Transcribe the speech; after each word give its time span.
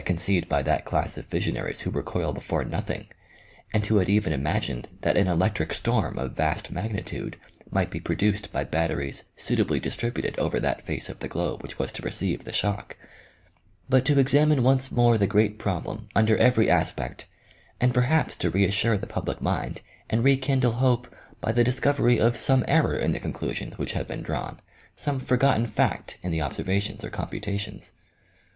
conceived 0.03 0.49
by 0.49 0.63
that 0.63 0.83
class 0.83 1.15
of 1.15 1.27
visionaries 1.27 1.81
who 1.81 1.91
recoil 1.91 2.33
before 2.33 2.63
nothing, 2.65 3.05
and 3.71 3.85
who 3.85 3.97
had 3.97 4.09
even 4.09 4.33
imagined 4.33 4.87
that 5.01 5.15
an 5.15 5.27
electric 5.27 5.71
storm 5.75 6.17
of 6.17 6.31
vast 6.31 6.71
magnitude 6.71 7.37
might 7.69 7.91
be 7.91 7.99
produced 7.99 8.51
by 8.51 8.63
batteries 8.63 9.25
suitably 9.37 9.79
distributed 9.79 10.33
over 10.39 10.59
that 10.59 10.81
face 10.81 11.07
of 11.07 11.19
the 11.19 11.27
globe 11.27 11.61
which 11.61 11.77
was 11.77 11.91
to 11.91 12.01
receive 12.01 12.43
the 12.45 12.51
shock 12.51 12.97
but 13.89 14.03
to 14.03 14.17
examine 14.19 14.63
once 14.63 14.91
more 14.91 15.19
the 15.19 15.27
great 15.27 15.59
problem 15.59 16.09
under 16.15 16.35
every 16.37 16.67
aspect, 16.67 17.27
and 17.79 17.93
perhaps 17.93 18.35
to 18.35 18.49
reassure 18.49 18.97
the 18.97 19.05
public 19.05 19.39
mind 19.39 19.83
and 20.09 20.23
rekindle 20.23 20.71
hope 20.71 21.15
by 21.41 21.51
the 21.51 21.63
discovery 21.63 22.19
of 22.19 22.35
some 22.37 22.65
error 22.67 22.95
in 22.97 23.11
the 23.11 23.19
conclusions 23.19 23.77
which 23.77 23.91
had 23.93 24.07
been 24.07 24.23
drawn, 24.23 24.59
some 24.95 25.19
forgotten 25.19 25.67
fact 25.67 26.17
in 26.23 26.31
the 26.31 26.41
observations 26.41 27.03
or 27.05 27.11
computations. 27.11 27.93